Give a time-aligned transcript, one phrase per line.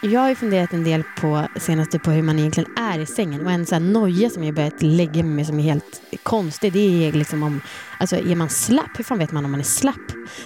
[0.00, 3.46] Jag har ju funderat en del på senaste på hur man egentligen är i sängen
[3.46, 7.08] och en sån noja som jag börjat lägga mig med som är helt konstig det
[7.08, 7.60] är liksom om,
[7.98, 8.90] alltså är man slapp?
[8.98, 9.94] Hur fan vet man om man är slapp?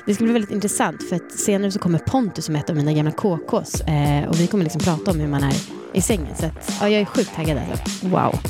[0.06, 2.76] Det ska bli väldigt intressant för att senare så kommer Pontus som är ett av
[2.76, 5.54] mina gamla KKs eh, och vi kommer liksom prata om hur man är
[5.92, 8.06] i sängen så att ja, jag är sjukt taggad alltså.
[8.08, 8.40] Wow.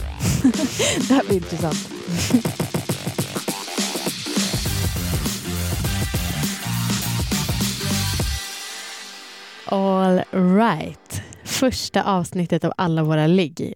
[1.08, 1.88] det här blir intressant.
[9.72, 11.22] All right.
[11.44, 13.74] Första avsnittet av alla våra ligg.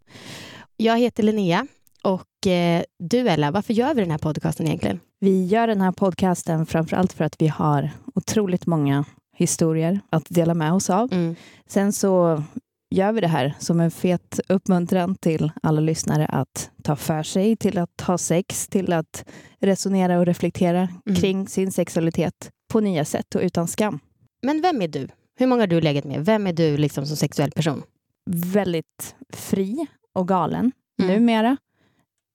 [0.76, 1.66] Jag heter Linnea
[2.02, 5.00] och eh, du Ella, varför gör vi den här podcasten egentligen?
[5.20, 9.04] Vi gör den här podcasten framför allt för att vi har otroligt många
[9.36, 11.12] historier att dela med oss av.
[11.12, 11.36] Mm.
[11.66, 12.42] Sen så
[12.90, 17.56] gör vi det här som en fet uppmuntran till alla lyssnare att ta för sig,
[17.56, 19.24] till att ha sex, till att
[19.60, 21.20] resonera och reflektera Mm.
[21.20, 23.98] kring sin sexualitet på nya sätt och utan skam.
[24.42, 25.08] Men vem är du?
[25.38, 26.24] Hur många har du legat med?
[26.24, 27.82] Vem är du liksom som sexuell person?
[28.30, 30.72] Väldigt fri och galen
[31.02, 31.12] Mm.
[31.14, 31.56] numera.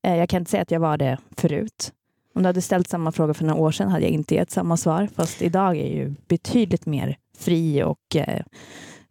[0.07, 1.91] Eh, Jag kan inte säga att jag var det förut.
[2.35, 4.77] Om du hade ställt samma fråga för några år sedan hade jag inte gett samma
[4.77, 5.09] svar.
[5.15, 8.43] Fast idag är jag ju betydligt mer fri och eh,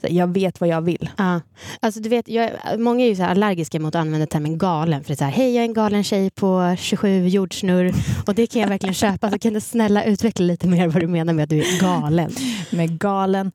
[0.08, 1.10] jag vet vad jag vill.
[1.16, 1.40] Ja.
[1.80, 5.04] Alltså, du vet, jag, många är ju så allergiska mot att använda termen galen.
[5.04, 7.92] För det är så här, hej jag är en galen tjej på 27 jordsnurr.
[8.26, 9.30] Och det kan jag verkligen köpa.
[9.30, 12.30] Så kan du snälla utveckla lite mer vad du menar med att du är galen?
[12.70, 13.52] med galen.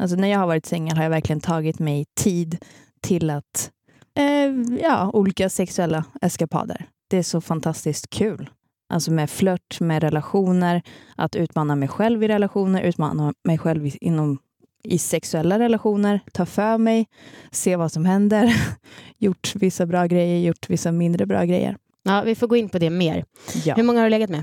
[0.00, 2.58] Alltså när jag har varit singel har jag verkligen tagit mig tid
[3.00, 3.70] till att,
[4.18, 6.86] eh, ja, olika sexuella eskapader.
[7.10, 8.50] Det är så fantastiskt kul.
[8.88, 10.82] Alltså med flört, med relationer,
[11.16, 14.38] att utmana mig själv i relationer, utmana mig själv inom,
[14.84, 17.06] i sexuella relationer, ta för mig,
[17.50, 18.56] se vad som händer,
[19.18, 21.76] gjort vissa bra grejer, gjort vissa mindre bra grejer.
[22.02, 23.24] Ja, vi får gå in på det mer.
[23.64, 23.74] Ja.
[23.74, 24.42] Hur många har du legat med?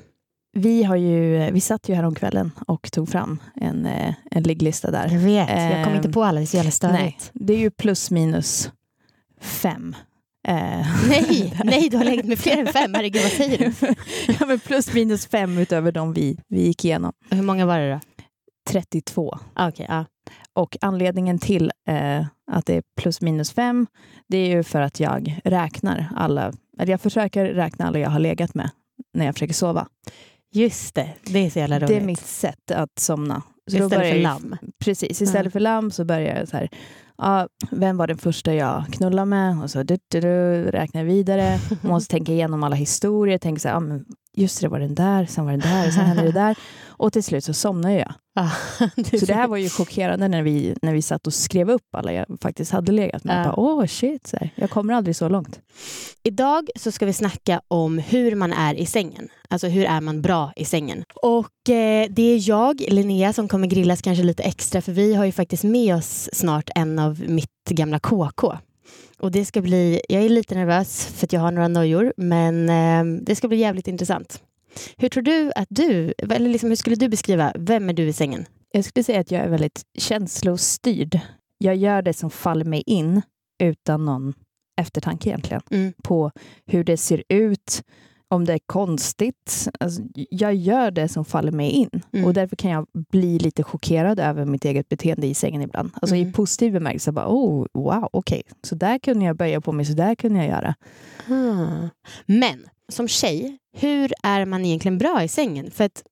[0.54, 4.44] Vi, har ju, vi satt ju här om kvällen och tog fram en, eh, en
[4.44, 5.10] ligglista där.
[5.12, 6.40] Jag vet, jag kom Ehm, inte på alla.
[6.40, 7.32] Det är så jävla Nej, störigt.
[7.34, 8.72] det är ju plus minus
[9.42, 9.96] fem.
[10.48, 10.56] Eh,
[11.10, 12.94] Nej, nej, du har legat med fler än fem.
[12.94, 13.74] Herregud, vad säger du?
[14.40, 17.14] ja, men plus minus fem utöver de vi, vi gick igenom.
[17.30, 18.00] Hur många var det då?
[18.70, 19.38] 32.
[19.54, 20.06] Ah, Okej, ja.
[20.56, 23.88] Och anledningen till eh, att det är plus minus fem,
[24.28, 28.20] det är ju för att jag räknar alla, eller jag försöker räkna alla jag har
[28.20, 28.70] legat med
[29.14, 29.88] när jag försöker sova.
[30.54, 31.88] Just det, det är så jävla roligt.
[31.88, 33.42] Det är mitt sätt att somna.
[33.72, 34.56] Så Istället för lamm.
[34.80, 35.52] Precis, istället Ja.
[35.52, 36.70] för lamm så börjar jag så här,
[37.18, 39.64] ja, vem var den första jag knullade med?
[39.64, 43.76] Och så du, du, du, räknar vidare, måste tänka igenom alla historier, tänka så här,
[43.76, 46.58] ja, men just det var den där, sen var den där, sen hände det där.
[46.88, 48.14] Och till slut så somnar jag.
[48.34, 48.52] Ja,
[49.20, 52.14] Så det här var ju chockerande när vi, när vi satt och skrev upp alla
[52.14, 53.46] jag faktiskt hade legat med.
[53.46, 55.60] Bara, Åh shit, så här, jag kommer aldrig så långt.
[56.24, 59.28] Idag så ska vi snacka om hur man är i sängen.
[59.50, 61.04] Alltså hur är man bra i sängen.
[61.16, 65.26] Och eh, det är jag, Linnea, som kommer grillas kanske lite extra för vi har
[65.26, 68.54] ju faktiskt med oss snart en av mitt gamla KK.
[69.20, 72.70] Och det ska bli, jag är lite nervös för att jag har några nojor men
[72.70, 74.42] eh, det ska bli jävligt intressant.
[74.98, 78.14] Hur tror du att du, eller liksom, hur skulle du beskriva, vem är du i
[78.14, 78.46] sängen?
[78.72, 81.20] Jag skulle säga att jag är väldigt känslostyrd.
[81.58, 83.22] Jag gör det som faller mig in
[83.64, 84.34] utan någon
[84.82, 85.62] eftertanke egentligen.
[85.72, 85.94] Mm.
[86.04, 86.32] på
[86.66, 87.84] hur det ser ut,
[88.28, 89.68] om det är konstigt.
[89.80, 91.90] Alltså, jag gör det som faller mig in.
[92.14, 92.26] Mm.
[92.26, 95.92] Och därför kan jag bli lite chockerad över mitt eget beteende i sängen ibland.
[96.02, 96.30] Alltså Mm.
[96.30, 97.12] i positiv bemärkelse.
[97.12, 98.42] Bara, oh, wow, okej.
[98.64, 100.76] Så där kunde jag böja på mig, så där kunde jag göra.
[101.30, 101.90] Ah.
[102.26, 105.72] Men som tjej, hur är man egentligen bra i sängen?
[105.72, 106.04] För att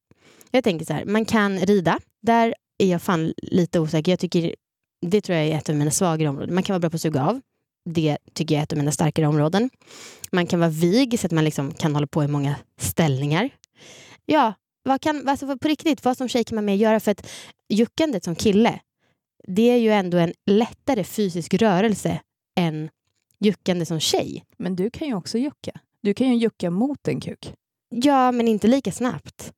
[0.52, 2.00] jag tänker så här, man kan rida.
[2.22, 4.12] Där är jag fan lite osäker.
[4.12, 4.56] Jag tycker,
[5.02, 6.54] det tror jag är ett av mina svagare områden.
[6.54, 7.42] Man kan vara bra på att suga av.
[7.86, 9.70] Det tycker jag är ett av mina starkare områden.
[10.32, 13.50] Man kan vara vig så att man liksom kan hålla på i många ställningar.
[14.26, 14.54] Ja,
[14.84, 17.00] vad kan, alltså på riktigt, vad som tjej kan man mer göra?
[17.00, 17.30] För att
[17.70, 18.80] juckandet som kille,
[19.48, 22.22] det är ju ändå en lättare fysisk rörelse
[22.56, 22.90] än
[23.40, 24.46] juckande som tjej.
[24.58, 25.80] Men du kan ju också jucka.
[26.02, 27.54] Du kan ju jucka mot en kuk.
[27.90, 29.54] Ja, men inte lika snabbt.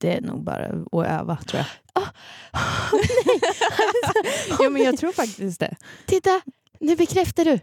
[0.00, 2.02] Det är nog bara att öva, tror jag.
[2.02, 2.08] Oh,
[2.92, 3.40] nej.
[4.58, 5.76] ja, men jag tror faktiskt det.
[6.06, 6.40] Titta,
[6.80, 7.60] nu bekräftar du.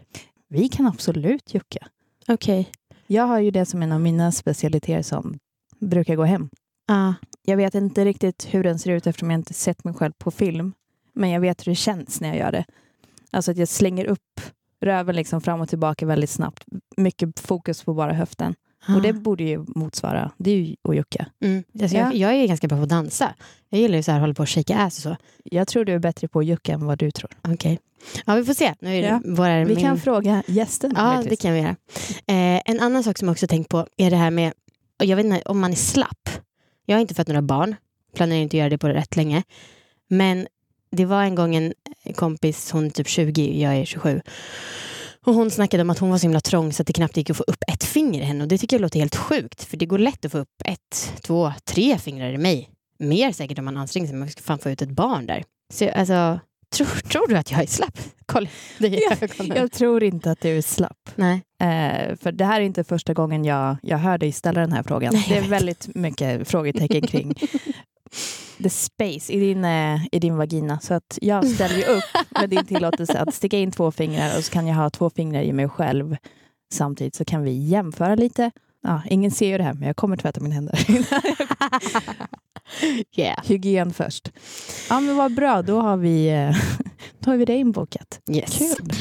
[0.48, 1.88] Vi kan absolut jucka.
[2.28, 2.70] Okej.
[3.06, 5.38] Jag har ju det som en av mina specialiteter som
[5.78, 6.48] brukar gå hem.
[6.86, 7.14] Ja.
[7.44, 10.30] Jag vet inte riktigt hur den ser ut eftersom jag inte sett mig själv på
[10.30, 10.72] film.
[11.14, 12.64] Men jag vet hur det känns när jag gör det.
[13.30, 14.40] Alltså att jag slänger upp
[14.82, 16.64] röven liksom fram och tillbaka väldigt snabbt.
[16.96, 18.54] Mycket fokus på bara höften.
[18.96, 21.26] Och det borde ju motsvara, det är ju att jucka.
[21.44, 21.64] Mm.
[21.82, 22.18] Alltså, jag, Ja.
[22.30, 23.34] jag är ganska bra på att dansa.
[23.68, 25.16] Jag gillar ju så här, hålla på och shaka ass och så.
[25.44, 27.30] Jag tror du är bättre på att jucka än vad du tror.
[27.48, 27.78] Okej.
[28.26, 28.74] Ja, vi får se.
[28.80, 29.20] Nu är det Ja.
[29.24, 29.84] våra, Vi min...
[29.84, 30.92] kan fråga gästen.
[30.96, 31.38] Ja, möjligtvis.
[31.38, 31.76] det kan vi göra.
[32.26, 34.52] Eh, en annan sak som jag också tänkt på är det här med,
[34.98, 36.28] och jag vet inte om man är slapp.
[36.86, 37.76] Jag har inte fått några barn,
[38.16, 39.42] planerar inte att göra det på rätt länge.
[40.08, 40.46] Men
[40.92, 41.72] det var en gång en
[42.14, 44.20] kompis, hon är typ 20, jag är 27.
[45.24, 47.30] Och hon snackade om att hon var så himla trång så att det knappt gick
[47.30, 48.44] att få upp ett finger i henne.
[48.44, 49.64] Och det tycker jag låter helt sjukt.
[49.64, 52.70] För det går lätt att få upp ett, två, tre fingrar i mig.
[52.98, 54.16] Mer säkert om man anstränger sig.
[54.16, 55.44] Man ska fan få ut ett barn där.
[55.72, 56.40] Så alltså,
[56.76, 57.98] tror, tror du att jag är slapp?
[58.26, 58.48] Kolla
[58.78, 59.56] dig ögonen.
[59.56, 61.10] Jag tror inte att du är slapp.
[61.14, 61.42] Nej.
[61.60, 64.82] Eh, för det här är inte första gången jag, jag hör dig ställa den här
[64.82, 65.14] frågan.
[65.14, 67.34] Nej, jag det är väldigt mycket frågetecken kring
[68.62, 70.80] the space i din, eh, i din vagina.
[70.80, 72.04] Så att jag ställer ju upp
[72.40, 75.42] med din tillåtelse att sticka in två fingrar och så kan jag ha två fingrar
[75.42, 76.16] i mig själv.
[76.72, 78.50] Samtidigt så kan vi jämföra lite.
[78.82, 80.78] Ja, ingen ser ju det här, men jag kommer tvätta mina händer.
[83.16, 83.44] yeah.
[83.44, 84.30] Hygien först.
[84.90, 85.62] Ja, men vad bra.
[85.62, 86.56] Då har vi, eh,
[87.18, 88.20] då har vi det inbokat.
[88.30, 88.58] Yes.
[88.58, 88.92] Kul.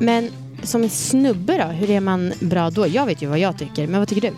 [0.00, 0.30] Men
[0.62, 2.86] som snubbe då, hur är man bra då?
[2.86, 4.36] Jag vet ju vad jag tycker, men vad tycker du?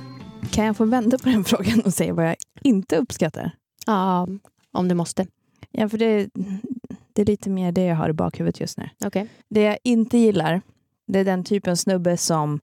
[0.50, 3.50] Kan jag få vända på den frågan och säga vad jag inte uppskattar?
[3.87, 4.28] Ja,
[4.72, 5.26] om du måste.
[5.70, 6.28] Ja, för det,
[7.12, 8.88] det är lite mer det jag har i bakhuvudet just nu.
[9.05, 9.28] Okej.
[9.49, 10.62] Det jag inte gillar,
[11.06, 12.61] det är den typen snubbe som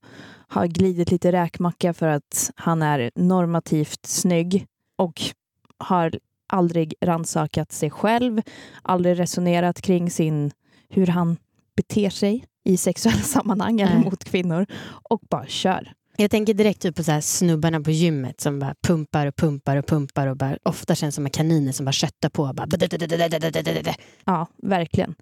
[0.48, 4.66] har glidit lite räkmacka för att han är normativt snygg
[4.96, 5.22] och
[5.78, 8.42] har aldrig rannsakat sig själv,
[8.82, 10.50] aldrig resonerat kring sin,
[10.88, 11.36] hur han
[11.78, 14.66] beter sig i sexuella sammanhang eller mot kvinnor
[15.10, 15.92] och bara kör.
[16.16, 19.86] Jag tänker direkt typ på så snubbarna på gymmet som bara pumpar och pumpar och
[19.86, 22.52] pumpar och bara, ofta känns som kaniner som bara köttar på.
[22.52, 22.66] Bara,
[24.24, 25.14] Ja, verkligen.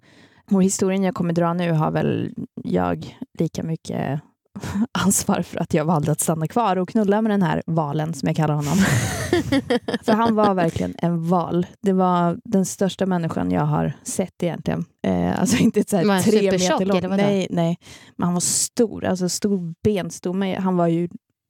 [0.51, 2.33] Och historien jag kommer dra nu har väl
[2.63, 4.21] jag lika mycket
[4.91, 8.27] ansvar för att jag valde att stanna kvar och knulla med den här valen som
[8.27, 8.77] jag kallar honom.
[10.03, 11.65] för han var verkligen en val.
[11.81, 14.85] Det var den största människan jag har sett egentligen.
[15.03, 17.17] Eh, alltså inte så Var här han tre meter lång.
[17.17, 17.77] Nej, nej.
[18.15, 20.59] Men han var stor, alltså stor benstomme.
[20.59, 21.09] Han var ju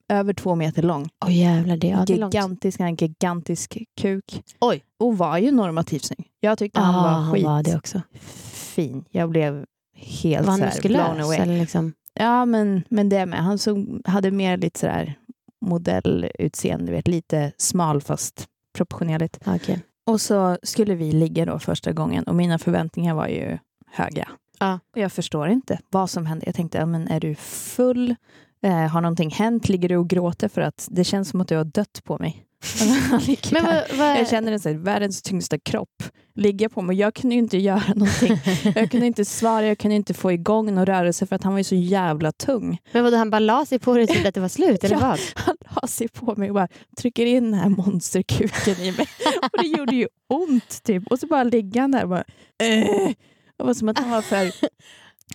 [0.10, 1.10] över två meter lång.
[1.26, 4.44] Åh jävlar, det, ja, det gigantisk, en gigantisk kuk.
[4.62, 4.84] Oj.
[5.00, 6.28] Och var ju normativt snygg.
[6.40, 8.02] Jag tyckte han Ah, var han skit var det också.
[8.52, 9.06] fin.
[9.12, 9.66] Jag blev
[9.96, 11.38] helt Var han så här blown away.
[11.38, 11.94] Eller liksom?
[12.20, 13.44] Ja, men, men det med.
[13.44, 15.16] Han såg, hade mer lite sådär
[15.62, 18.48] modellutseende, du vet, lite smal fast
[18.78, 19.40] proportionerligt.
[19.46, 19.84] Okej.
[20.06, 23.58] Och så skulle vi ligga då första gången och mina förväntningar var ju
[23.92, 24.30] höga.
[24.60, 24.80] Ja.
[24.96, 26.46] Och jag förstår inte vad som hände.
[26.46, 28.16] Jag tänkte, ja, men är du full?
[28.62, 29.70] Eh, har någonting hänt?
[29.70, 32.47] Ligger du och gråter för att det känns som att du har dött på mig?
[33.52, 36.04] Men vad, vad, Jag känner en så här, världens tyngsta kropp
[36.36, 36.98] ligga på mig.
[36.98, 38.38] Jag kunde inte göra någonting.
[38.76, 41.58] Jag kunde inte svara, jag kunde inte få igång någon rörelse för att han var
[41.58, 42.78] ju så jävla tung.
[42.92, 44.96] men vadå, han bara la sig på det och trodde att det var slut, eller
[45.02, 45.08] Ja.
[45.08, 45.20] vad?
[45.36, 46.68] Han la sig på mig och bara
[46.98, 49.08] trycker in den här monsterkuken i mig.
[49.42, 51.08] Och det gjorde ju ont typ.
[51.08, 52.24] Och så bara ligger han där och bara
[52.64, 53.12] eh.
[53.58, 54.52] Det var som att han var för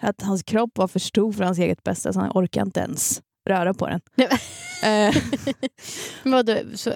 [0.01, 3.23] att hans kropp var för stor för hans eget bästa så han orkade inte ens
[3.45, 4.01] röra på den.
[4.85, 5.15] Eh,
[6.25, 6.93] vadå, så,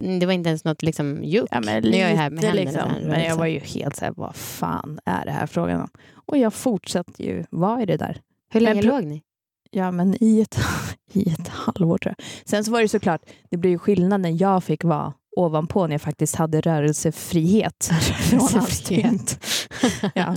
[0.00, 1.48] det var inte ens något liksom juck?
[1.50, 2.90] ja, men är jag här med lite händerna liksom.
[2.90, 5.88] så här, Men jag var ju helt såhär, vad fan är det här frågan om?
[6.26, 8.20] Och jag fortsatte ju vara i det där.
[8.50, 9.22] Hur länge Men låg ni?
[9.70, 10.58] Ja, men i ett,
[11.12, 12.26] i ett halvår tror jag.
[12.44, 15.94] Sen så var det såklart, det blev ju skillnad när jag fick vara ovanpå när
[15.94, 17.90] jag faktiskt hade rörelsefrihet
[18.30, 18.48] från
[20.14, 20.36] ja.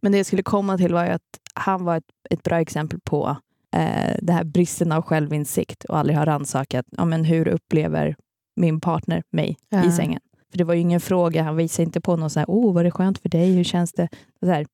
[0.00, 3.00] Men det jag skulle komma till var ju att han var ett, ett bra exempel
[3.00, 3.36] på
[3.76, 8.16] eh, det här bristen av självinsikt och aldrig har rannsakat ja, men hur upplever
[8.56, 9.84] min partner mig Ja.
[9.84, 10.20] i sängen.
[10.50, 12.84] För det var ju ingen fråga, han visade inte på någon så här, oh var
[12.84, 14.08] det skönt för dig, hur känns det?
[14.40, 14.66] Så här,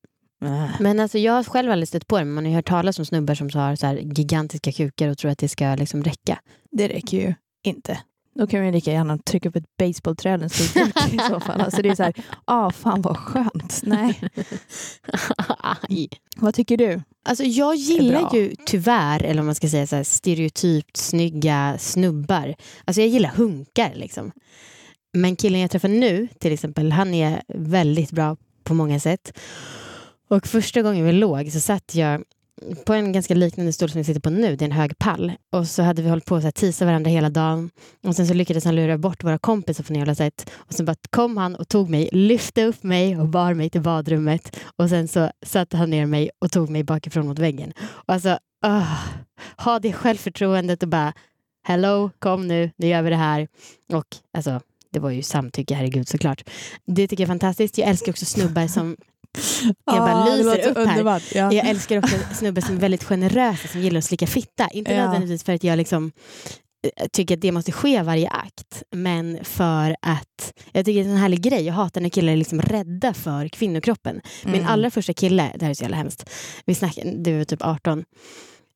[0.45, 0.67] äh.
[0.81, 2.99] Men alltså, jag har själv aldrig stött på det, men man har ju hört talas
[2.99, 6.39] om snubbar som har så här gigantiska kukar och tror att det ska liksom räcka.
[6.71, 7.35] Det räcker ju
[7.65, 7.99] inte.
[8.35, 11.41] Då kan vi lika gärna trycka upp ett basebollträ eller en stor duk i så
[11.41, 11.61] fall.
[11.61, 13.81] Alltså det är så här, ah fan vad skönt.
[13.83, 14.21] Nej.
[16.37, 17.03] Vad tycker du?
[17.27, 22.55] Alltså jag gillar ju tyvärr, eller om man ska säga så här, stereotypt snygga snubbar.
[22.85, 24.33] Alltså jag gillar hunkar liksom.
[25.13, 29.39] Men killen jag träffar nu till exempel, han är väldigt bra på många sätt.
[30.29, 32.23] Och första gången vi låg så satt jag
[32.85, 35.33] på en ganska liknande stol som vi sitter på nu, det är en hög pall.
[35.53, 37.71] Och så hade vi hållit på att tisa varandra hela dagen.
[38.03, 40.51] Och sen så lyckades han lura bort våra kompisar från hela sätt.
[40.55, 43.81] Och sen bara kom han och tog mig, lyfte upp mig och bar mig till
[43.81, 44.57] badrummet.
[44.77, 47.73] Och sen så satte han ner mig och tog mig bakifrån mot väggen.
[47.81, 48.97] Och alltså, ah,
[49.57, 51.13] ha det självförtroendet och bara
[51.67, 53.49] hello, kom nu, nu gör vi det här.
[53.93, 56.45] Och alltså, det var ju samtycke, herregud såklart.
[56.87, 57.79] Det tycker jag är fantastiskt.
[57.79, 58.97] Jag älskar också snubbar som
[59.85, 61.23] jag bara Ah, lyser upp här.
[61.35, 61.53] Ja.
[61.53, 64.69] jag älskar också snubbar som är väldigt generösa, som gillar att slicka fitta.
[64.69, 65.03] Inte Ja.
[65.03, 66.13] nödvändigtvis för att jag liksom
[66.97, 71.13] eh, tycker att det måste ske varje akt, men för att jag tycker det är
[71.13, 71.63] en härlig grej.
[71.67, 74.21] Jag hatar när killar är liksom rädda för kvinnokroppen.
[74.45, 74.67] Min Mm.
[74.67, 76.31] allra första kille, det här är så jävla hemskt,
[76.67, 78.05] vi snackade, du var typ 18,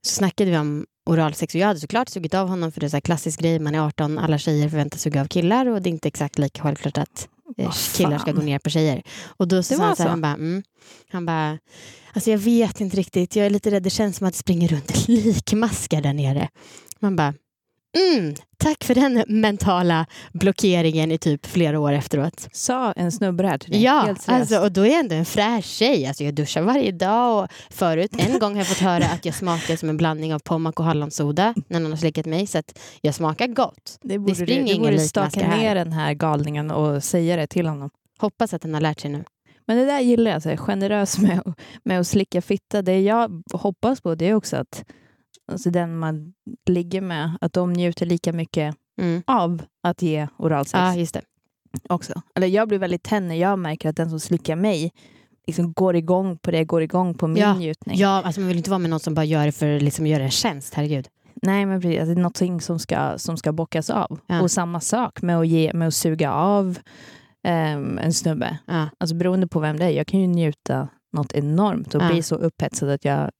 [0.06, 2.88] så snackade vi om oralsex och jag hade såklart sugit av honom för det är
[2.88, 5.88] så här klassisk grej, man är 18, alla tjejer förväntas suga av killar och det
[5.88, 9.02] är inte exakt lika självklart att Vad killar ska gå ner på tjejer.
[9.36, 10.62] Och då sa han så här, han bara, mm.
[11.10, 11.58] han bara,
[12.12, 14.68] alltså jag vet inte riktigt, jag är lite rädd, det känns som att det springer
[14.68, 16.48] runt likmaskar där nere.
[17.00, 17.34] Man bara,
[17.98, 22.48] mm, tack för den mentala blockeringen i typ flera år efteråt.
[22.52, 23.82] Sa en snubbe det här till dig?
[23.82, 26.06] Ja, alltså, och då är jag ändå en fräsch tjej.
[26.06, 29.34] Alltså, jag duschar varje dag och förut, en gång har jag fått höra att jag
[29.34, 32.78] smakar som en blandning av pommac och hallonsoda när någon har slickat mig, så att
[33.00, 33.98] jag smakar gott.
[34.02, 35.58] det borde springer du, du borde staka här.
[35.58, 37.90] ner den här galningen och säga det till honom.
[38.18, 39.24] Hoppas att han har lärt sig nu.
[39.66, 42.82] Men det där gillar jag, så här, generös med, med att slicka fitta.
[42.82, 44.84] Det jag hoppas på det är också att
[45.48, 46.32] alltså den man
[46.68, 49.22] ligger med, att de njuter lika mycket Mm.
[49.26, 51.22] av att ge oralsex Ja, just det.
[51.88, 52.22] också.
[52.34, 54.92] Eller jag blir väldigt tänd när jag märker att den som slickar mig
[55.46, 57.96] liksom går igång på det, går igång på min Ja, njutning.
[57.98, 60.06] Ja, alltså man vill inte vara med någon som bara gör det för att liksom
[60.06, 61.08] göra en tjänst, herregud.
[61.42, 61.98] Nej, men precis.
[62.00, 64.18] Alltså, det är någonting som ska, som ska bockas av.
[64.26, 64.42] Ja.
[64.42, 66.78] Och samma sak med att, ge, med att suga av
[67.44, 68.58] ehm, en snubbe.
[68.66, 68.88] Ja.
[68.98, 69.90] Alltså beroende på vem det är.
[69.90, 72.08] Jag kan ju njuta något enormt och Ja.
[72.12, 73.30] bli så upphetsad att jag,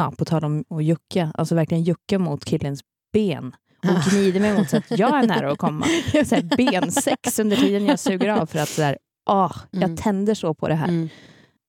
[0.00, 2.80] ja, på tal om att jucka, alltså verkligen jucka mot killens
[3.12, 3.52] ben
[3.88, 5.86] och gnider mig mot så att jag är nära att komma.
[6.24, 9.96] Så här, bensex under tiden jag suger av för att så här, ah, jag Mm.
[9.96, 10.88] tänder så på det här.
[10.88, 11.08] Mm.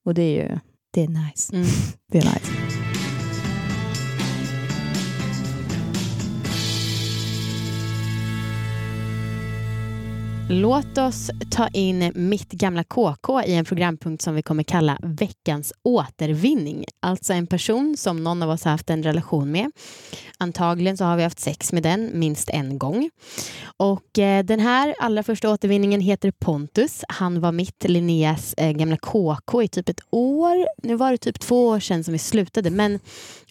[0.05, 0.59] Och det är ju,
[0.93, 1.55] det är nice.
[1.55, 1.67] Mm.
[2.11, 2.70] Det är nice.
[10.53, 15.73] Låt oss ta in mitt gamla KK i en programpunkt som vi kommer kalla veckans
[15.83, 16.85] återvinning.
[16.99, 19.71] Alltså en person som någon av oss har haft en relation med.
[20.37, 23.09] Antagligen så har vi haft sex med den minst en gång.
[23.77, 27.03] Och eh, den här allra första återvinningen heter Pontus.
[27.07, 30.67] Han var mitt, Linneas eh, gamla KK i typ ett år.
[30.83, 32.99] Nu var det typ två år sedan som vi slutade men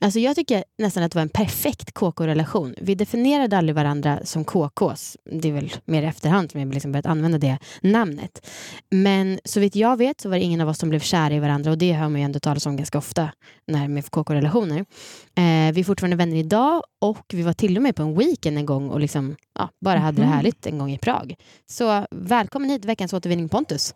[0.01, 2.75] alltså jag tycker nästan att det var en perfekt KK-relation.
[2.79, 5.17] Vi definierade aldrig varandra som KKs.
[5.25, 8.47] Det är väl mer i efterhand som jag liksom börjat använda det namnet.
[8.91, 11.39] Men så vitt jag vet så var det ingen av oss som blev kära i
[11.39, 13.31] varandra och det hör man ju ändå talas om ganska ofta
[13.67, 14.79] när med KK-relationer.
[14.79, 18.59] Eh, vi är fortfarande vänner idag och vi var till och med på en weekend
[18.59, 20.33] en gång och liksom, ja, bara hade det Mhm.
[20.35, 21.35] härligt en gång i Prag.
[21.71, 23.95] Så välkommen hit veckans återvinning Pontus.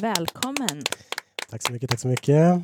[0.00, 0.82] Välkommen.
[1.50, 2.28] Tack så mycket, tack så mycket.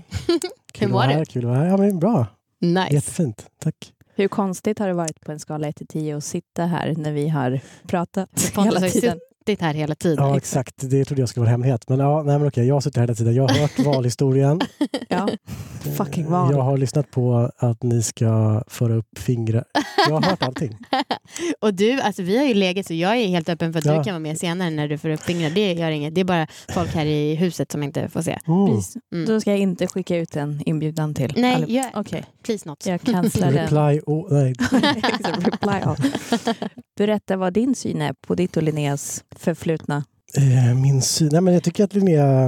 [0.72, 1.14] Kul Hur var det?
[1.14, 1.66] här, kul att vara här.
[1.66, 2.26] Ja, men bra.
[2.60, 2.94] Nice.
[2.94, 3.46] Jättefint.
[3.58, 3.92] Tack.
[4.16, 7.12] Hur konstigt har det varit på en skala 1 till 10 att sitta här när
[7.12, 9.18] vi har pratat hela tiden?
[9.46, 10.16] Suttit här hela tiden.
[10.24, 10.36] Ja, liksom.
[10.36, 10.74] exakt.
[10.90, 11.88] Det trodde jag skulle vara en hemlighet.
[11.88, 13.34] Men, ja, nej, men okej, jag har suttit här hela tiden.
[13.34, 14.60] Jag har hört valhistorien.
[15.08, 15.28] Ja.
[15.96, 16.52] Fucking val.
[16.52, 19.64] Jag har lyssnat på att ni ska föra upp fingrar.
[20.08, 20.76] Jag har hört allting.
[21.60, 23.98] Och du, alltså vi har ju legat så jag är helt öppen för att Ja.
[23.98, 25.50] du kan vara med senare när du får upp fingrar.
[25.50, 26.14] Det gör inget.
[26.14, 28.38] Det är bara folk här i huset som inte får se.
[28.46, 28.80] Mm.
[29.12, 29.26] Mm.
[29.26, 31.70] Då ska jag inte skicka ut en inbjudan till Nej, allihop.
[31.70, 32.86] gör- Okej, Please not.
[32.86, 33.62] jag cancelar den.
[33.66, 34.00] Reply.
[34.06, 34.52] Oh, nej.
[35.38, 35.96] Reply all.
[36.96, 40.04] Berätta vad din syn är på ditt och Linneas förflutna.
[40.36, 41.28] Eh, min syn.
[41.32, 42.46] Nej, men jag tycker att Linnea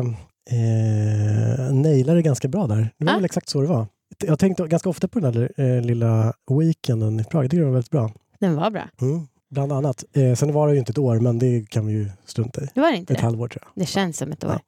[0.50, 2.90] eh, nailar det ganska bra där.
[2.98, 3.16] Det var Ah.
[3.16, 3.86] väl exakt så det var.
[4.18, 7.44] Jag har tänkt ganska ofta på den där eh, lilla weekenden i Prag.
[7.44, 8.12] Jag tycker det var väldigt bra.
[8.40, 8.82] Den var bra.
[9.00, 9.26] Mm.
[9.50, 10.04] Bland annat.
[10.12, 12.68] Eh, sen var det ju inte ett år, men det kan vi ju strunta i.
[12.74, 13.24] Det var det inte Ett det?
[13.24, 13.82] halvår tror jag.
[13.82, 14.50] Det känns som ett år.
[14.50, 14.60] Ja.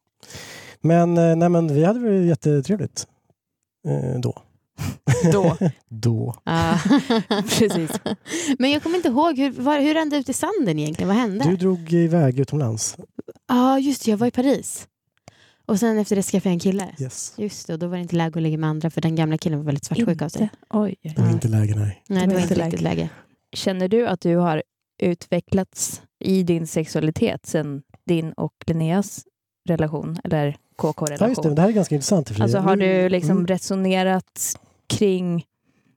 [0.81, 3.07] Men, eh, nej, men vi hade väl jättetrevligt
[3.89, 4.43] eh, då.
[5.33, 5.57] Då.
[5.89, 6.35] då.
[6.45, 6.79] Ja.
[7.59, 7.91] Precis.
[8.59, 11.09] Men jag kommer inte ihåg, hur, var, hur rann det ut i sanden egentligen?
[11.09, 11.45] Vad hände?
[11.45, 12.97] Du drog iväg utomlands.
[13.49, 14.11] Ja, just det.
[14.11, 14.89] Jag var i Paris.
[15.67, 16.89] Och sen efter det skaffade jag en kille.
[16.99, 17.35] Yes.
[17.37, 19.39] Just det, och då var det inte läge att ligga med andra för den gamla
[19.39, 20.43] killen var väldigt svartsjuk av sig.
[20.43, 20.57] Inte.
[20.71, 20.95] Oj.
[21.03, 22.03] oj, Det var inte läge, nej.
[22.09, 23.09] Nej, det var inte riktigt läge.
[23.53, 24.63] Känner du att du har
[24.99, 29.25] utvecklats i din sexualitet sen din och Linneas
[29.69, 31.05] relation eller Ja, just det.
[31.07, 31.55] KK-relation?
[31.55, 32.41] Det här är ganska intressant.
[32.41, 33.47] alltså har du liksom mm.
[33.47, 34.59] resonerat
[34.89, 35.45] kring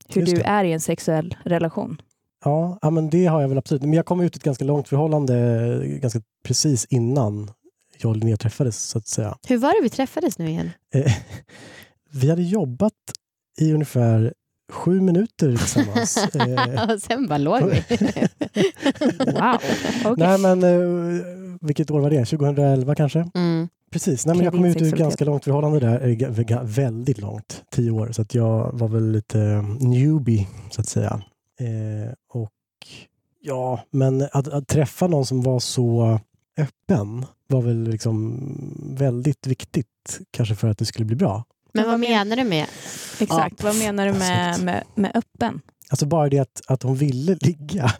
[0.09, 2.01] hur du är i en sexuell relation?
[2.45, 3.81] Ja, ja, men det har jag väl absolut.
[3.81, 7.51] Men jag kom ut i ett ganska långt förhållande ganska precis innan
[7.97, 9.37] jag och Linnea träffades, så att säga.
[9.47, 10.69] Hur var det vi träffades nu igen?
[10.93, 11.13] Eh,
[12.11, 12.93] vi hade jobbat
[13.59, 14.33] i ungefär
[14.71, 16.27] sju minuter tillsammans.
[16.35, 17.83] Eh, och sen bara låg vi.
[19.19, 19.57] Wow.
[20.05, 20.13] Okej.
[20.17, 21.25] Nej, men eh,
[21.61, 22.25] vilket år var det?
[22.25, 23.29] 2011 kanske?
[23.35, 23.67] Mm.
[23.91, 24.25] Precis.
[24.25, 26.63] Nej, men jag kom ut ur ganska långt förhållande där.
[26.63, 27.63] Väldigt långt.
[27.71, 28.11] Tio år.
[28.11, 31.21] Så att jag var väl lite eh, newbie, så att säga.
[31.59, 32.51] Eh, och
[33.41, 36.19] ja, men att, att träffa någon som var så
[36.57, 38.39] öppen var väl liksom
[38.97, 39.87] väldigt viktigt.
[40.31, 41.43] Kanske för att det skulle bli bra.
[41.73, 42.65] Men vad menar du med?
[43.19, 43.55] Exakt.
[43.59, 45.61] Ja, Vad menar du med, med, med öppen?
[45.91, 47.83] Alltså bara det att, att hon ville ligga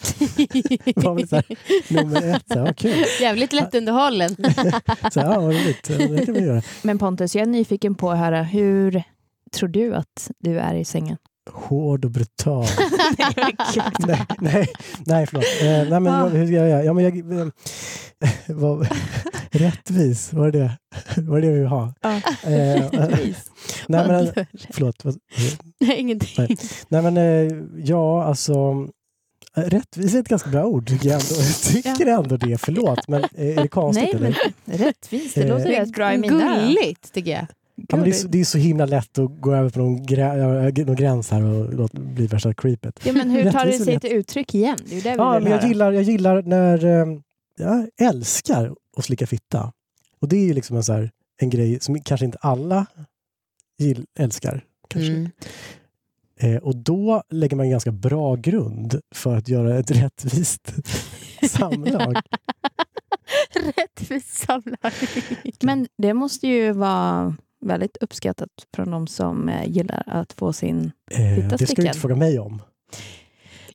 [0.95, 1.45] var väl så här,
[1.88, 2.43] nummer ett.
[2.48, 3.05] Så här, kul.
[3.21, 4.36] Jävligt lättunderhållen.
[5.12, 5.83] Så här, ja, vad roligt.
[5.83, 6.62] Det kan vi göra.
[6.81, 9.03] Men Pontus, jag är nyfiken på att höra hur
[9.51, 11.17] tror du att du är i sängen?
[11.50, 12.65] Hård och brutal.
[14.07, 14.67] Nej, nej,
[15.05, 15.43] nej, förlåt.
[15.62, 16.27] Eh, nej, men, Ah.
[16.27, 16.83] hur ska jag göra?
[16.83, 17.48] Ja, men jag, eh,
[18.55, 18.88] vad,
[19.51, 20.77] rättvis, var det det?
[21.21, 21.93] Var det det vi vill ha?
[22.01, 22.21] Ja.
[22.43, 23.38] Eh, eh, Rättvis.
[23.88, 25.05] nej, men, Vad- förlåt.
[25.05, 25.15] Vad,
[25.79, 26.36] Nej, ingenting.
[26.38, 26.57] Nej.
[26.89, 27.51] nej, men eh,
[27.83, 28.88] ja, alltså.
[29.57, 31.36] eh, Rättvis är ett ganska bra ord tycker jag ändå.
[31.36, 31.55] Jag
[31.95, 32.57] tycker ändå det.
[32.62, 34.03] Förlåt, men eh, är det konstigt?
[34.13, 34.38] Nej, eller?
[34.65, 35.36] men rättvist.
[35.36, 36.60] Det Eh, låter rätt bra i mina.
[36.60, 37.45] Gulligt tycker jag.
[37.89, 40.05] Ja, men det, är så, det är så himla lätt att gå över på någon,
[40.05, 43.00] grä, någon gräns här och bli värsta creepet.
[43.05, 44.77] Ja, men hur tar det sig till uttryck igen?
[44.85, 46.85] Det är det Ja, men jag gillar, jag gillar när...
[46.85, 47.05] eh,
[47.57, 49.73] Jag älskar att slicka fitta.
[50.19, 51.11] Och det är ju liksom en, så här,
[51.41, 52.85] en grej som kanske inte alla
[53.79, 54.63] gill, älskar.
[54.88, 55.11] Kanske.
[55.11, 55.29] Mm.
[56.39, 60.73] Eh, och då lägger man en ganska bra grund för att göra ett rättvist
[61.50, 62.15] samlag.
[63.77, 64.91] Rättvis samlag.
[65.61, 70.91] Men det måste ju vara väldigt uppskattat från de som eh, gillar att få sin...
[71.11, 72.61] Eh, Fitta det ska du inte fråga mig om.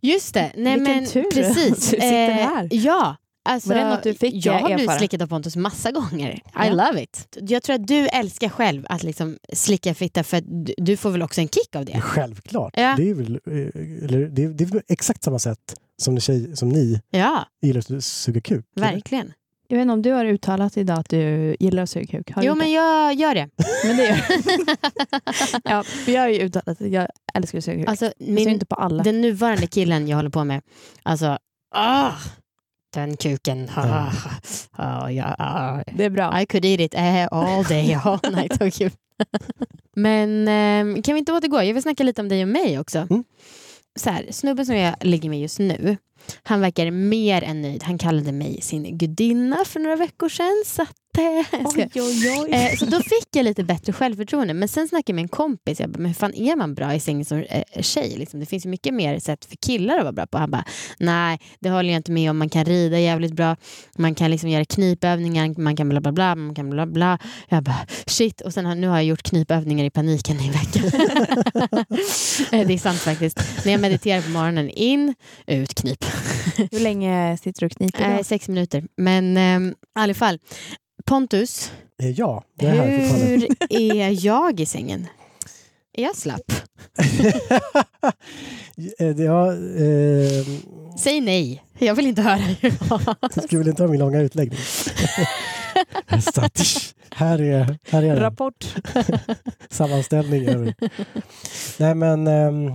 [0.01, 0.53] Just det.
[0.57, 1.71] Nej, Vilken men tur precis.
[1.73, 2.69] att du sitter här.
[2.73, 3.17] ja.
[3.49, 6.31] Alltså, Var det något du fick jag har blivit slickad av Pontus massa gånger.
[6.33, 6.71] I Ja.
[6.71, 7.37] love it.
[7.41, 10.45] Jag tror att du älskar själv att liksom slicka fitta för att
[10.77, 12.01] du, får väl också en kick av det?
[12.01, 12.75] Självklart.
[12.77, 12.95] Ja.
[12.97, 13.53] Det, är väl, eh,
[14.05, 17.45] eller, det, är, det är väl exakt samma sätt som, ni tjej, som ni Ja,
[17.63, 18.65] gillar att suga kuk.
[18.77, 19.33] eller?
[19.69, 22.31] Jag vet inte om du har uttalat idag att du gillar att suga kuk?
[22.31, 23.49] Har Jo, men jag gör det.
[23.85, 24.21] men det gör
[25.71, 27.89] ja, Jag har ju uttalat att jag älskar att suga kuk.
[27.89, 29.03] Alltså, min, inte på alla.
[29.03, 30.63] den nuvarande killen jag håller på med,
[31.03, 31.39] alltså,
[31.75, 32.13] ah,
[32.95, 33.69] den kuken.
[33.75, 34.13] Ah,
[34.73, 35.83] ah, ja, ah.
[35.93, 36.41] Det är bra.
[36.41, 36.95] I could eat it
[37.31, 38.63] all day, all night.
[38.63, 38.91] Oh.
[39.97, 41.63] Men ehm, kan vi inte återgå?
[41.63, 42.99] Jag vill snacka lite om dig och mig också.
[42.99, 43.25] Mm.
[43.97, 45.97] Så här, snubben som jag ligger med just nu,
[46.43, 47.83] han verkar mer än nöjd.
[47.83, 50.63] Han kallade mig sin gudinna för några veckor sedan.
[50.67, 50.87] Så,
[51.53, 52.51] jag ska, oj, oj.
[52.53, 54.55] Eh, så då fick jag lite bättre självförtroende.
[54.55, 55.81] Men sen snackade jag med en kompis.
[55.81, 58.15] Jag bara, men hur fan är man bra i sängen som eh, tjej?
[58.17, 60.39] Liksom, det finns ju mycket mer sätt för killar att vara bra på.
[60.39, 60.65] Han bara,
[60.99, 62.39] nej det håller jag inte med om.
[62.39, 63.57] Man kan rida jävligt bra.
[63.97, 65.61] Man kan liksom göra knipövningar.
[65.61, 66.35] Man kan bla bla bla.
[66.35, 67.19] Man kan bla bla.
[67.49, 68.41] Jag bara, shit.
[68.41, 70.83] Och sen nu har jag gjort knipövningar i paniken i veckan.
[72.53, 73.41] Eh, det är sant faktiskt.
[73.65, 75.15] När jag mediterar på morgonen, in,
[75.47, 76.05] ut, knip.
[76.71, 78.11] Hur länge sitter du och kniper?
[78.11, 78.85] Eh, sex minuter.
[78.97, 80.39] Men eh, i alla fall.
[81.07, 83.47] Pontus, Eh, ja, det är här fortfarande.
[83.71, 85.07] hur är jag i sängen?
[85.93, 86.53] Är jag slapp?
[88.99, 90.47] Eh, ja, eh,
[90.99, 91.63] Säg nej.
[91.79, 92.71] Jag vill inte höra hur
[93.35, 94.59] du skulle väl inte ha min långa utläggning?
[96.35, 96.61] Så att,
[97.11, 98.19] här är, här är den.
[98.19, 98.75] Rapport.
[99.71, 100.75] sammanställning över.
[101.79, 102.73] Nej men ehm,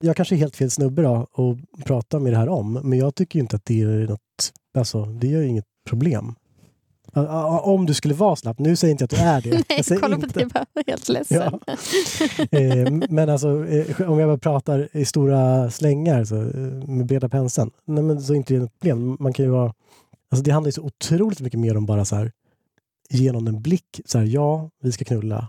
[0.00, 2.72] jag kanske är helt fel snubbe då att prata med det här om.
[2.72, 6.34] Men jag tycker inte att det är något, alltså det gör ju inget problem.
[7.62, 9.64] Om du skulle vara slapp, nu säger inte jag att du är det.
[9.68, 10.38] Nej, jag kolla på inte.
[10.38, 10.50] det.
[10.54, 11.60] Jag var helt ledsen.
[11.68, 12.58] Ja.
[12.58, 17.28] Eh, men alltså eh, om jag bara pratar i stora slängar så, eh, med breda
[17.28, 17.70] penseln.
[17.84, 19.16] Nej men så är inte det något problem.
[19.20, 19.74] Man kan ju vara,
[20.30, 22.32] alltså det handlar ju så otroligt mycket mer om bara så här
[23.10, 25.48] genom en blick, så här, ja, vi ska knulla.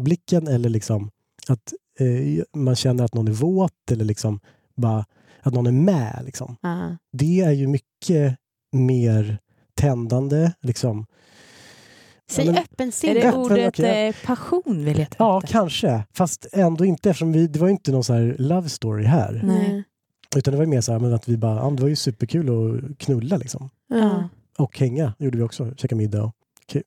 [0.00, 1.10] Blicken eller liksom
[1.48, 4.40] att eh, man känner att någon är våt eller liksom
[4.76, 5.04] bara
[5.42, 6.22] att någon är med.
[6.24, 6.56] Liksom.
[6.60, 6.96] Ja.
[7.12, 8.36] Det är ju mycket
[8.72, 9.38] mer
[9.80, 10.52] tändande.
[10.60, 11.06] Liksom.
[12.30, 12.60] Säg Ja, men-
[13.10, 14.08] Är det Öppen, ordet okej.
[14.08, 15.48] eh, passion vi letar Ja, efter?
[15.52, 16.04] kanske.
[16.14, 19.40] Fast ändå inte eftersom vi, det var inte någon så här love story här.
[19.44, 19.84] Nej.
[20.36, 21.96] Utan det var ju mer så här men att vi bara, ja, det var ju
[21.96, 23.70] superkul att knulla liksom.
[23.88, 24.28] Ja.
[24.58, 26.22] Och hänga gjorde vi också, käka middag.
[26.24, 26.32] Och,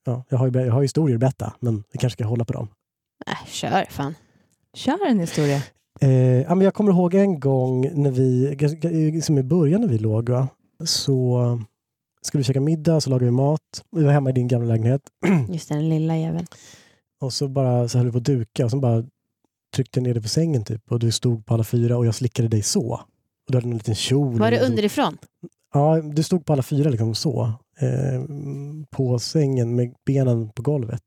[0.03, 2.53] ja, jag, har ju, jag har historier att berätta, men vi kanske ska hålla på
[2.53, 2.67] dem.
[3.27, 4.15] Äh, kör fan.
[4.73, 5.61] Kör en historia.
[6.01, 8.55] Eh, ja, men jag kommer ihåg en gång när vi,
[9.11, 10.47] liksom i början när vi låg, va?
[10.85, 11.39] så
[12.23, 13.61] skulle vi käka middag, så lagade vi mat.
[13.91, 15.01] Vi var hemma i din gamla lägenhet.
[15.49, 16.45] Just den lilla jäveln.
[17.21, 19.03] Och så bara så höll vi på att duka och så bara
[19.75, 22.15] tryckte jag ner dig på sängen typ och du stod på alla fyra och jag
[22.15, 22.93] slickade dig så.
[23.45, 24.39] Och du hade en liten kjol.
[24.39, 24.71] Var det liksom.
[24.71, 25.17] underifrån?
[25.73, 27.43] Ja, du stod på alla fyra liksom så.
[27.79, 28.21] Eh,
[28.89, 31.03] på sängen med benen på golvet.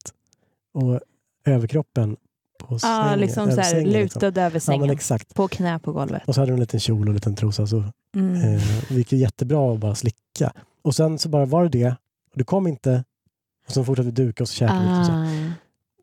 [0.75, 1.01] Och
[1.45, 2.17] överkroppen
[2.59, 2.97] på sängen.
[2.97, 4.21] Ja, liksom över så här, sängen, liksom.
[4.21, 4.81] lutad över Ja, sängen.
[4.81, 5.35] men exakt.
[5.35, 6.23] på knä på golvet.
[6.27, 7.67] Och så hade du en liten kjol och en liten trosa.
[7.67, 7.85] Så
[8.17, 8.35] Mm.
[8.55, 10.53] eh, det gick jättebra att bara slicka.
[10.87, 11.88] Och sen så bara var det det.
[12.33, 13.05] Och du kom inte.
[13.66, 15.01] Och sen fortsatte vi duka och så käkade vi lite.
[15.01, 15.12] Och så.
[15.12, 15.53] Ah.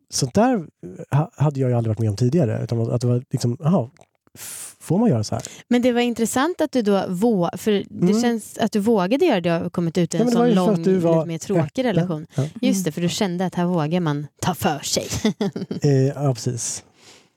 [0.09, 0.65] Sånt där
[1.11, 2.63] ha- hade jag ju aldrig varit med om tidigare.
[2.63, 3.89] Utan att det var liksom, jaha,
[4.35, 5.43] f- får man göra så här?
[5.67, 8.21] Men det var intressant att du då vågade, för det Mm.
[8.21, 10.55] känns att du vågade göra det och kommit ut i Ja, en det var sån
[10.55, 12.27] lång, du var lite mer tråkig relation.
[12.35, 12.47] Ja.
[12.61, 15.07] Just det, för du kände att här vågar man ta för sig.
[15.81, 15.91] Eh,
[16.23, 16.83] ja, precis.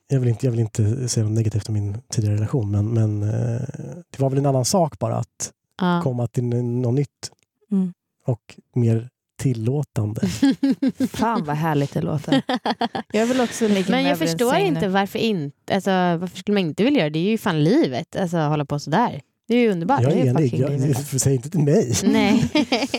[0.07, 3.23] Jag vill, inte, jag vill inte säga något negativt om min tidigare relation, men, men
[3.23, 3.61] eh,
[4.09, 6.01] det var väl en annan sak bara att ja.
[6.03, 7.31] komma till något nytt
[7.71, 7.93] Mm.
[8.25, 10.27] och mer tillåtande.
[11.09, 12.41] Fan vad härligt det låter.
[13.11, 15.75] Jag vill också ligga Men jag förstår inte varför inte.
[15.75, 17.19] Alltså, varför skulle man inte vilja göra det?
[17.19, 18.15] Det är ju fan livet.
[18.15, 19.21] Alltså hålla på sådär.
[19.47, 20.01] Det är ju underbart.
[20.01, 21.93] Jag det är är enig, jag, säg inte till mig.
[22.03, 22.51] Nej.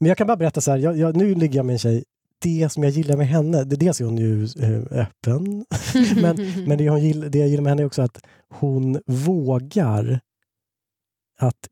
[0.00, 2.04] Men jag kan bara berätta så här, jag, jag, nu ligger jag med en tjej,
[2.42, 5.64] det som jag gillar med henne, det, dels är hon ju eh, öppen,
[6.22, 10.20] men, men det, hon gill, det jag gillar med henne är också att hon vågar
[11.38, 11.68] att,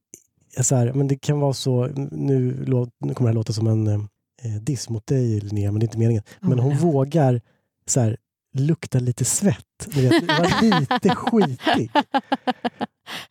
[0.62, 2.64] så här, men det kan vara så, nu,
[2.98, 5.88] nu kommer det här låta som en eh, diss mot dig Linnea, men det är
[5.88, 6.22] inte meningen.
[6.40, 7.40] Men hon vågar
[7.86, 8.16] så här,
[8.58, 11.90] lukta lite svett, ni vet, vara lite skitig.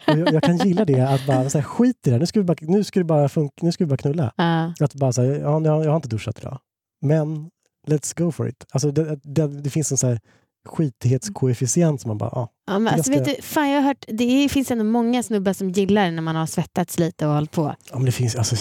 [0.08, 2.26] Och jag, jag kan gilla det, att bara så här, skit i det här, nu
[2.26, 4.34] ska vi bara, nu ska det bara, funka, nu ska vi bara knulla.
[4.38, 4.74] Ja.
[4.80, 6.60] Att bara säga, ja, jag, jag har inte duschat idag.
[7.02, 7.50] Men
[7.88, 8.66] let's go for it.
[8.72, 10.20] Alltså det, det, det finns en så här
[10.66, 12.50] skitighetskoefficient som man bara, ja.
[12.68, 15.54] Ja, men alltså, Ganska- vet du, fan, jag har hört, det finns ändå många snubbar
[15.54, 17.76] som gillar när man har svettats lite och hållit på.
[17.90, 18.56] ja men det finns, alltså,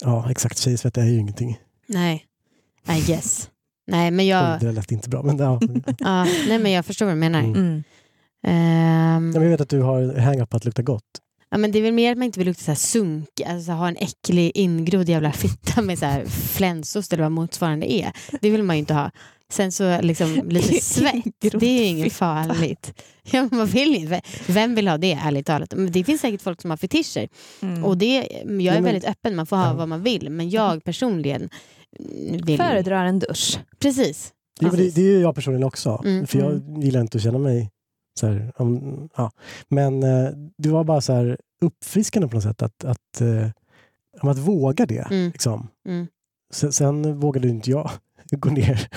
[0.00, 1.58] ja exakt, tjejsvett är ju ingenting.
[1.86, 2.24] Nej,
[2.98, 3.50] I guess.
[3.86, 5.60] Nej, men jag, Det lät inte bra, men ja.
[5.98, 7.38] ja, nej, men jag förstår vad du menar.
[7.40, 7.54] Mm.
[7.56, 7.82] Mm.
[8.42, 11.02] Ja, men Jag vet att du har hang-up på att lukta gott.
[11.50, 13.72] ja, men det är väl mer att man inte vill lukta så här sunk, alltså
[13.72, 18.12] ha en äcklig ingrodd jävla fitta med så här flänsost eller vad motsvarande är.
[18.40, 19.10] Det vill man ju inte ha.
[19.52, 22.16] Sen så liksom lite svett, det är inget fitta.
[22.16, 22.94] farligt.
[23.30, 24.20] Ja, man vill inte.
[24.46, 25.74] Vem vill ha det ärligt talat?
[25.76, 27.28] Men det finns säkert folk som har fetischer.
[27.62, 27.84] Mm.
[27.84, 29.72] Och det, jag är väldigt öppen, man får ha Ja.
[29.74, 30.30] vad man vill.
[30.30, 31.48] Men jag personligen
[32.44, 32.56] vill...
[32.56, 33.58] Föredrar en dusch.
[33.78, 34.32] Precis.
[34.60, 36.02] Men det, det är ju jag personligen också.
[36.04, 37.70] Mm, För jag gillar inte att känna mig
[38.20, 39.30] så här, om, ja.
[39.68, 40.28] Men eh,
[40.58, 43.48] det var bara så här uppfriskande på något sätt att, att, eh,
[44.30, 45.06] att våga det.
[45.10, 45.30] Mm.
[45.32, 45.68] Liksom.
[45.88, 46.06] Mm.
[46.52, 47.90] Sen, sen vågade inte jag
[48.38, 48.88] gå ner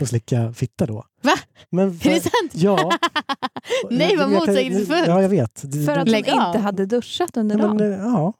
[0.00, 1.04] och slicka fitta då.
[1.22, 1.32] Va?
[1.70, 2.52] Men Är det sant?
[2.52, 2.92] Ja.
[3.90, 5.06] Nej, vad motsägelsefullt.
[5.06, 5.60] Ja, jag vet.
[5.86, 6.14] För att av.
[6.16, 7.76] inte hade duschat under ja, dagen.
[7.76, 8.32] men, eh, ja.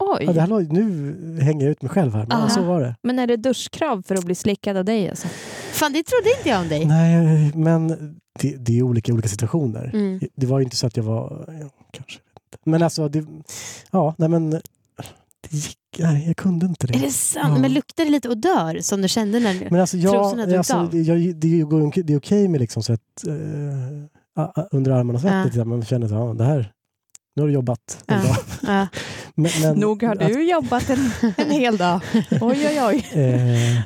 [0.00, 0.24] Oj.
[0.24, 2.48] ja det här, var- nu hänger jag ut mig själv här, men Aha.
[2.48, 2.96] så var det.
[3.02, 5.08] Men är det duschkrav för att bli slickad av dig?
[5.10, 5.28] Alltså?
[5.72, 6.84] Fan, det trodde inte jag om dig.
[6.84, 7.88] Nej, men
[8.40, 9.90] det, det är olika olika situationer.
[9.94, 10.20] Mm.
[10.36, 11.44] Det var ju inte så att jag var...
[11.60, 12.12] Ja, kanske.
[12.12, 12.58] inte.
[12.64, 13.24] Men alltså, det,
[13.90, 14.50] ja, nej men...
[14.50, 16.94] Det gick, nej, jag kunde inte det.
[16.94, 17.52] Är det sant?
[17.54, 17.60] Ja.
[17.60, 19.70] Men luktar det lite odör som du kände när...
[19.70, 20.90] Men alltså, jag, Trosorna drogs alltså, av?
[20.90, 24.04] det, jag, det, det är okej med liksom svett eh,
[24.44, 25.54] a- a- under armarna svettet.
[25.54, 25.64] Ja.
[25.64, 26.72] Man känner att ja, det här,
[27.36, 28.28] nu har du jobbat en Ja.
[28.28, 28.36] dag.
[28.62, 28.86] Ja.
[29.34, 32.00] Men, men, Nog har att- du jobbat en, en hel dag.
[32.30, 33.06] Oj, oj, oj.
[33.20, 33.80] Eh,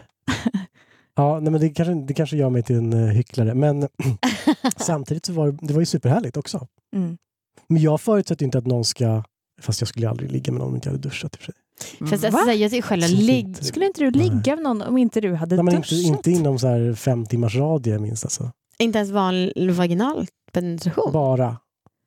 [1.14, 3.54] ja, nej, men det, kanske, det kanske gör mig till en uh, hycklare.
[3.54, 3.88] Men
[4.76, 6.66] samtidigt så var det, det var ju superhärligt också.
[6.96, 7.16] Mm.
[7.68, 9.22] Men jag förutsätter inte att någon ska...
[9.60, 11.34] Fast jag skulle aldrig ligga med någon om inte jag hade duschat.
[11.34, 11.54] i och för sig.
[12.00, 12.38] Fast alltså, Va?
[12.38, 13.56] så här, jag tycker själva Absolut ligg...
[13.64, 15.92] Skulle inte du ligga med någon om inte du hade Nej, men duschat?
[15.92, 18.24] inte, inte inom så här fem timmars radie minst.
[18.24, 18.50] Alltså.
[18.78, 21.12] Inte ens vanlig vaginal penetration.
[21.12, 21.56] Bara.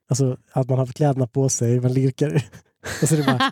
[0.10, 2.36] Alltså att man har kläderna på sig, man lirkar.
[3.02, 3.52] Och så är det bara,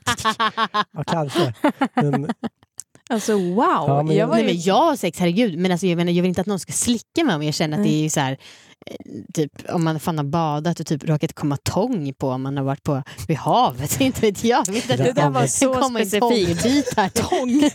[0.93, 1.53] ja kanske.
[1.95, 2.29] Men,
[3.13, 3.55] Alltså wow.
[3.87, 4.47] Ja, men jag var Nej, ju...
[4.53, 5.57] men jag har sex, herregud.
[5.59, 7.77] Men alltså, jag, menar, jag vill inte att någon ska slicka mig om jag känner
[7.77, 8.31] att det är så här,
[8.85, 8.95] eh,
[9.33, 12.63] typ om man fan har badat och typ råkat komma tång på om man har
[12.63, 14.01] varit på vid havet.
[14.01, 14.67] Inte vet jag.
[14.67, 14.73] jag.
[14.73, 16.95] Vet inte Det att där det där var var så specifikt.
[17.29, 17.69] Tång.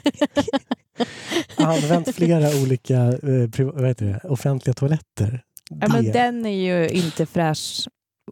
[1.67, 5.43] använt flera olika eh, priva- vad heter det, offentliga toaletter.
[5.81, 6.51] Ja, men Det- den är
[6.83, 7.89] ju inte fräsch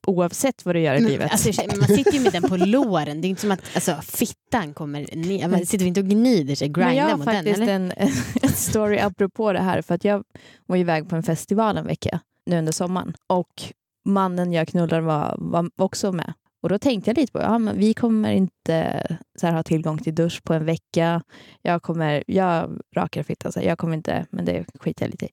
[0.06, 1.32] oavsett vad du gör i Men, livet.
[1.32, 3.20] alltså, man sitter ju med den på låren.
[3.20, 5.48] Det är inte som att alltså, fittan kommer ner.
[5.48, 7.34] Man sitter inte och gnider sig, jag grindar har mot den.
[7.34, 7.74] faktiskt Eller?
[7.74, 7.92] en,
[8.42, 9.82] en story apropå det här.
[9.82, 10.24] För att jag
[10.66, 13.14] var iväg på en festival en vecka nu under sommaren.
[13.26, 13.62] Och
[14.04, 16.32] mannen jag knullar var, var också med.
[16.62, 19.06] Och då tänkte jag lite på, ja, men vi kommer inte
[19.40, 21.22] så här, ha tillgång till dusch på en vecka.
[21.62, 25.26] Jag kommer, jag rakar fitta, så här, jag kommer inte, men det skiter jag lite
[25.26, 25.30] i.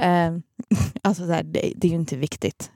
[0.00, 0.32] Eh,
[1.02, 2.70] alltså så här, det, det är ju inte viktigt.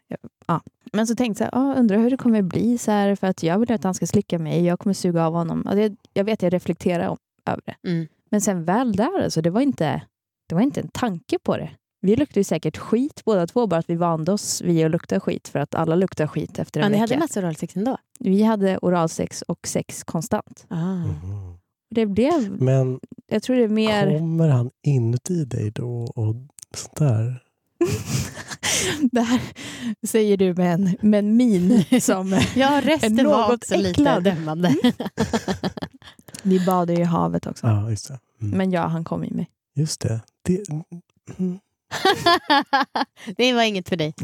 [0.50, 0.60] Ja.
[0.92, 3.58] Men så tänkte jag, ja, undrar hur det kommer bli så här, för att jag
[3.58, 5.66] vill att han ska slicka mig, jag kommer suga av honom.
[5.66, 7.88] Alltså, jag, jag vet, jag reflekterar om, över det.
[7.90, 8.06] Mm.
[8.30, 10.02] Men sen väl där, alltså, det, var inte,
[10.48, 11.70] det var inte en tanke på det.
[12.02, 15.20] Vi luktade ju säkert skit båda två, bara att vi vande oss vid att lukta
[15.20, 17.00] skit för att alla luktar skit efter en Ja, ni vecka.
[17.14, 17.96] hade massa oralsex ändå?
[18.20, 20.66] Vi hade oralsex och sex konstant.
[20.68, 21.02] Ah.
[21.94, 24.18] Det blev, Men jag tror det är mer...
[24.18, 26.34] kommer han inuti dig då och
[26.76, 27.42] sånt där?
[29.12, 29.40] det här
[30.06, 32.40] säger du med en, med en min som...
[32.56, 34.24] Ja, resten Är var något också lite äcklad.
[34.24, 34.74] dömande.
[36.42, 37.66] Vi badade ju i havet också.
[37.66, 38.18] Ja, just det.
[38.42, 38.58] Mm.
[38.58, 39.50] Men ja, han kom i mig.
[39.74, 40.20] Just det.
[40.42, 40.68] det
[41.38, 41.58] mm.
[43.36, 44.14] det var inget för dig.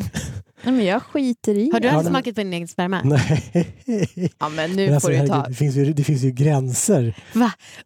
[0.66, 1.92] Nej, men jag skiter i Har du det.
[1.92, 3.00] Ja, aldrig smakat på din egen sperma?
[3.04, 3.68] Nej.
[4.38, 5.46] Ja, men nu Men alltså, får du ta...
[5.48, 7.14] det, finns ju, det finns ju gränser.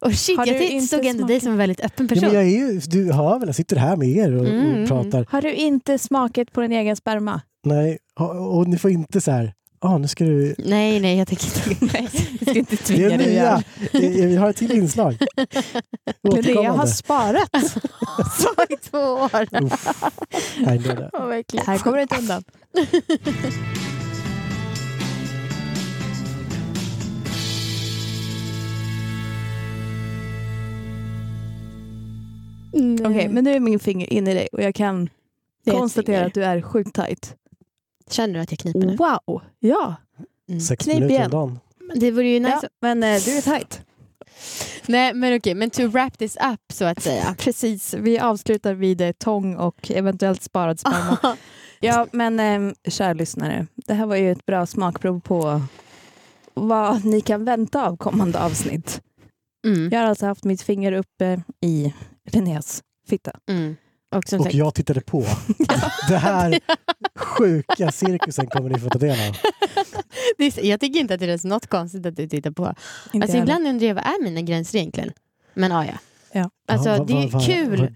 [0.01, 2.15] Och shit, Har jag du ty- inte såg ändå dig som en väldigt öppen Ja,
[2.15, 2.25] person.
[2.27, 4.81] men jag är ju, du hör väl, jag sitter här med er och, Mm.
[4.81, 5.25] och pratar.
[5.29, 7.41] Har du inte smakat på din egen sperma?
[7.65, 10.55] Nej, och, och ni får inte så här, Ah, nu ska du...
[10.57, 11.85] Nej, nej, jag tänker inte.
[11.93, 13.63] Nej, jag ska inte Det tvinga är dig att göra.
[14.01, 14.27] nya.
[14.27, 15.17] Vi har ett till inslag.
[16.21, 17.49] Men det jag har sparat.
[18.39, 19.63] Så i två år.
[19.63, 19.87] Uff.
[20.59, 21.09] Nej, det är det.
[21.13, 21.65] Ja, verkligen.
[21.65, 22.43] Här kommer du inte undan.
[32.73, 33.05] Mm.
[33.05, 35.09] Okej, men nu är min finger inne i dig och jag kan
[35.71, 37.35] konstatera att du är sjukt tajt.
[38.09, 38.95] Känner du att jag kniper nu?
[38.95, 39.41] Wow!
[39.59, 39.95] Ja,
[40.51, 40.61] Mm.
[40.61, 41.25] Sex Knip minuter igen.
[41.25, 41.59] om dagen.
[41.95, 42.59] Det vore ju nice.
[42.61, 43.81] ja men eh, du är tajt.
[44.87, 47.35] Nej, men okej, men to wrap this up så att säga.
[47.39, 51.17] Precis, vi avslutar vid eh, tång och eventuellt sparad sperma.
[51.81, 55.61] ja, men eh, kära lyssnare, det här var ju ett bra smakprov på
[56.53, 59.01] vad ni kan vänta av kommande avsnitt.
[59.67, 59.89] mm.
[59.91, 61.93] Jag har alltså haft mitt finger uppe i
[62.31, 63.31] Linnés fitta.
[63.49, 63.75] Mm.
[64.15, 65.25] Och som Och jag tittade på.
[66.09, 66.59] Det här
[67.15, 69.35] sjuka cirkusen kommer ni få ta del av.
[70.37, 72.63] är, jag tycker inte att det är något konstigt att du tittar på.
[72.63, 72.77] Inte
[73.25, 73.41] Alltså, heller.
[73.41, 75.11] ibland undrar jag vad är mina gränser egentligen?
[75.53, 75.93] Men ah, ja.
[76.33, 76.49] Ja.
[76.67, 77.93] Alltså, Ja, vad- det är vad- kul.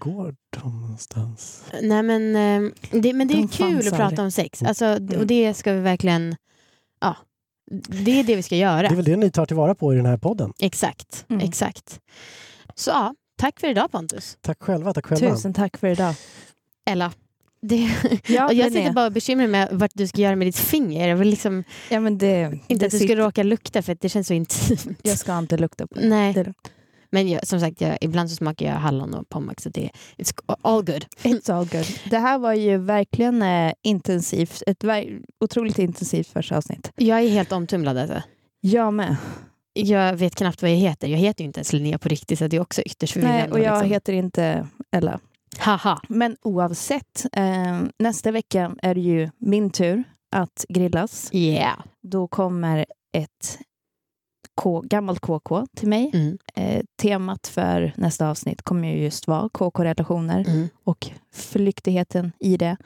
[0.56, 1.64] Var går de någonstans?
[1.82, 4.62] Nej, men, eh, det, men det är kul att prata om sex.
[4.62, 4.68] Mm.
[4.68, 6.36] Alltså, Och det ska vi verkligen...
[7.00, 7.16] Ja,
[8.04, 8.88] det är det vi ska göra.
[8.88, 10.52] Det är väl det ni tar tillvara på i den här podden.
[10.58, 11.24] Exakt.
[11.28, 11.48] Mm.
[11.48, 12.00] exakt.
[12.74, 14.38] Så ja, tack för idag Pontus.
[14.40, 15.30] Tack själva, tack själva.
[15.30, 16.14] Tusen tack för idag.
[16.90, 17.12] Ella.
[17.60, 17.90] Det,
[18.26, 21.08] Ja, och jag sitter bara och bekymrar mig vart du ska göra med ditt finger.
[21.08, 24.00] Jag vill liksom, ja, men det, inte det att du ska råka lukta för att
[24.00, 24.98] det känns så intimt.
[25.02, 26.08] Jag ska inte lukta på det.
[26.08, 26.32] Nej.
[26.32, 26.54] det.
[27.10, 30.32] Men jag, som sagt, jag, ibland så smakar jag hallon och pommac så det it's
[30.62, 31.04] all good.
[31.22, 31.86] It's all good.
[32.10, 34.62] Det här var ju verkligen eh, intensivt.
[34.66, 36.92] Ett ver- otroligt intensivt första avsnitt.
[36.96, 38.22] Jag är helt omtumlad alltså.
[38.60, 39.16] Jag med.
[39.72, 41.08] Jag vet knappt vad jag heter.
[41.08, 43.42] Jag heter ju inte ens Linnea på riktigt så det är också ytterst förvirrande.
[43.42, 43.90] Nej, och jag liksom.
[43.90, 45.20] heter inte Ella.
[45.58, 46.00] Haha.
[46.08, 50.04] Men oavsett, eh, nästa vecka är det ju min tur
[50.36, 51.30] att grillas.
[51.32, 51.78] Yeah.
[52.02, 53.58] Då kommer ett
[54.56, 56.10] K, gammalt KK till mig.
[56.14, 56.38] Mm.
[56.54, 60.68] Eh, temat för nästa avsnitt kommer ju just vara KK-relationer Mm.
[60.84, 62.76] och flyktigheten i det.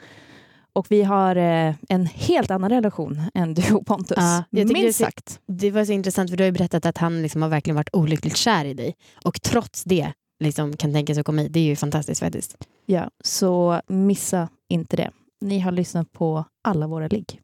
[0.73, 4.17] Och vi har eh, en helt annan relation än du och Pontus.
[4.17, 5.39] Ja, Minst sagt.
[5.47, 7.89] Det var så intressant för du har ju berättat att han liksom har verkligen varit
[7.95, 8.95] olyckligt kär i dig.
[9.25, 11.53] Och trots det liksom kan tänka sig att komma hit.
[11.53, 12.57] Det är ju fantastiskt faktiskt.
[12.85, 15.11] Ja, så missa inte det.
[15.41, 17.41] Ni har lyssnat på alla våra ligg.